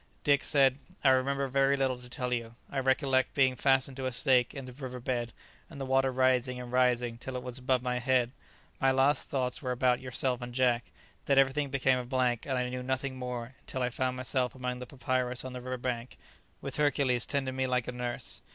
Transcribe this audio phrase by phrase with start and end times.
[0.23, 2.55] Dick said, "I remember very little to tell you.
[2.71, 5.31] I recollect being fastened to a stake in the river bed
[5.69, 8.31] and the water rising and rising till it was above my head.
[8.79, 10.91] My last thoughts were about yourself and Jack.
[11.25, 14.79] Then everything became a blank, and I knew nothing more until I found myself amongst
[14.79, 16.17] the papyrus on the river bank,
[16.61, 18.41] with Hercules tending me like a nurse."